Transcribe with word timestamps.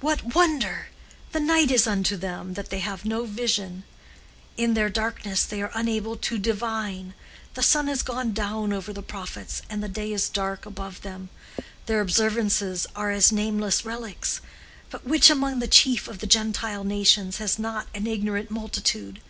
"What 0.00 0.34
wonder? 0.34 0.88
The 1.30 1.38
night 1.38 1.70
is 1.70 1.86
unto 1.86 2.16
them, 2.16 2.54
that 2.54 2.70
they 2.70 2.80
have 2.80 3.04
no 3.04 3.24
vision; 3.24 3.84
in 4.56 4.74
their 4.74 4.88
darkness 4.88 5.44
they 5.44 5.62
are 5.62 5.70
unable 5.76 6.16
to 6.16 6.38
divine; 6.38 7.14
the 7.54 7.62
sun 7.62 7.88
is 7.88 8.02
gone 8.02 8.32
down 8.32 8.72
over 8.72 8.92
the 8.92 9.00
prophets, 9.00 9.62
and 9.70 9.80
the 9.80 9.88
day 9.88 10.12
is 10.12 10.28
dark 10.28 10.66
above 10.66 11.02
them; 11.02 11.28
their 11.86 12.00
observances 12.00 12.84
are 12.96 13.12
as 13.12 13.30
nameless 13.30 13.84
relics. 13.84 14.40
But 14.90 15.06
which 15.06 15.30
among 15.30 15.60
the 15.60 15.68
chief 15.68 16.08
of 16.08 16.18
the 16.18 16.26
Gentile 16.26 16.82
nations 16.82 17.36
has 17.36 17.60
not 17.60 17.86
an 17.94 18.08
ignorant 18.08 18.50
multitude? 18.50 19.20